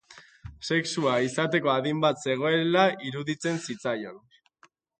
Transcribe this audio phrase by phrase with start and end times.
[0.67, 4.19] Sexua izateko adin bat zegoela iruditzen zitzaion.